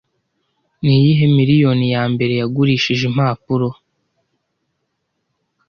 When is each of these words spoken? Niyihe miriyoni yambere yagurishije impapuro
Niyihe 0.85 1.25
miriyoni 1.37 1.85
yambere 1.95 2.33
yagurishije 2.41 3.03
impapuro 3.09 3.67